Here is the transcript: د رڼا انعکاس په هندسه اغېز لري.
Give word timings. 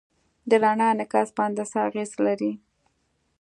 د 0.49 0.51
رڼا 0.63 0.87
انعکاس 0.93 1.29
په 1.35 1.41
هندسه 1.47 1.77
اغېز 1.87 2.11
لري. 2.25 2.51